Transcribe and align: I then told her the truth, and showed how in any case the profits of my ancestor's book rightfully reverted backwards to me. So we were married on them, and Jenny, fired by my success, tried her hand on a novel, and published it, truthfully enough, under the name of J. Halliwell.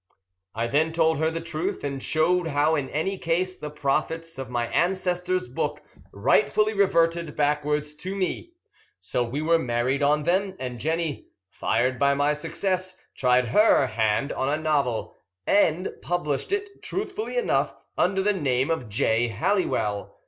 I 0.55 0.65
then 0.65 0.93
told 0.93 1.19
her 1.19 1.29
the 1.29 1.39
truth, 1.41 1.83
and 1.83 2.01
showed 2.01 2.47
how 2.47 2.73
in 2.75 2.89
any 2.89 3.19
case 3.19 3.55
the 3.55 3.69
profits 3.69 4.39
of 4.39 4.49
my 4.49 4.65
ancestor's 4.69 5.47
book 5.47 5.83
rightfully 6.11 6.73
reverted 6.73 7.35
backwards 7.35 7.93
to 7.97 8.15
me. 8.15 8.53
So 8.99 9.23
we 9.23 9.43
were 9.43 9.59
married 9.59 10.01
on 10.01 10.23
them, 10.23 10.55
and 10.57 10.79
Jenny, 10.79 11.27
fired 11.51 11.99
by 11.99 12.15
my 12.15 12.33
success, 12.33 12.97
tried 13.15 13.49
her 13.49 13.85
hand 13.85 14.33
on 14.33 14.49
a 14.49 14.57
novel, 14.57 15.13
and 15.45 15.93
published 16.01 16.51
it, 16.51 16.81
truthfully 16.81 17.37
enough, 17.37 17.75
under 17.95 18.23
the 18.23 18.33
name 18.33 18.71
of 18.71 18.89
J. 18.89 19.27
Halliwell. 19.27 20.17